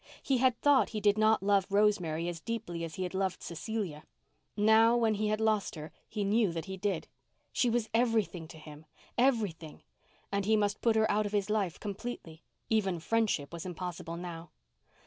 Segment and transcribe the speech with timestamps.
[0.23, 4.03] He had thought he did not love Rosemary as deeply as he had loved Cecilia.
[4.57, 7.07] Now, when he had lost her, he knew that he did.
[7.53, 9.83] She was everything to him—everything!
[10.31, 12.41] And he must put her out of his life completely.
[12.67, 14.49] Even friendship was impossible now.